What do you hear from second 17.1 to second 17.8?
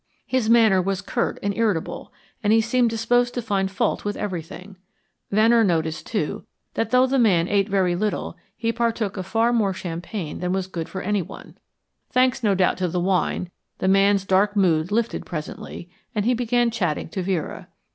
Vera.